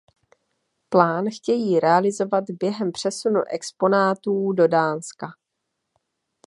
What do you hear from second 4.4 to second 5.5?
do Dánska.